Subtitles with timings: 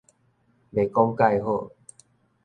[0.71, 1.69] 袂講蓋好